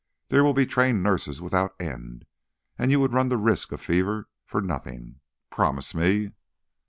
[0.29, 2.25] There will be trained nurses without end,
[2.75, 5.19] and you would run the risk of fever for nothing.
[5.51, 6.31] Promise me."